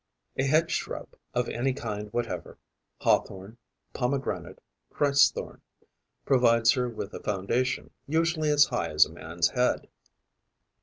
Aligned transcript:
A 0.35 0.43
hedge 0.45 0.71
shrub 0.71 1.09
of 1.35 1.47
any 1.47 1.73
kind 1.73 2.11
whatever 2.11 2.57
hawthorn, 3.01 3.59
pomegranate, 3.93 4.59
Christ's 4.89 5.29
thorn 5.29 5.61
provides 6.25 6.71
her 6.71 6.89
with 6.89 7.13
a 7.13 7.19
foundation, 7.21 7.91
usually 8.07 8.49
as 8.49 8.65
high 8.65 8.89
as 8.89 9.05
a 9.05 9.11
man's 9.13 9.49
head. 9.49 9.87